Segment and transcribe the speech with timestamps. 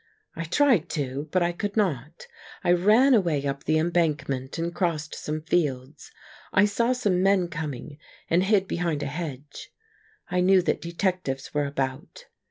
[0.35, 2.25] I tried to, but I could not.
[2.63, 6.09] I ran away up the em bankment and crossed some fields.
[6.51, 9.69] I saw some men coming and hid behind a hedge.
[10.27, 12.25] I knew that de tectives were about.